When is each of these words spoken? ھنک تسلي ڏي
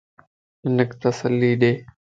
ھنک 0.63 0.89
تسلي 1.01 1.51
ڏي 1.61 1.71